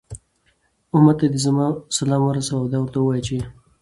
[0.95, 1.67] أمت ته دي زما
[1.97, 3.37] سلام ورسوه، او دا ورته ووايه چې